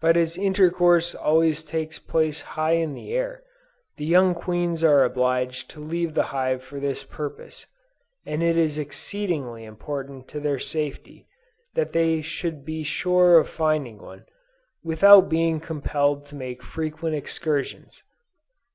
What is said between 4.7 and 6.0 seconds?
are obliged to